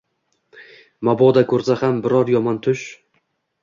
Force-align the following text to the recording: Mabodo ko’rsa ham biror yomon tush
Mabodo 1.11 1.45
ko’rsa 1.53 1.79
ham 1.85 2.03
biror 2.09 2.37
yomon 2.37 2.63
tush 2.67 2.93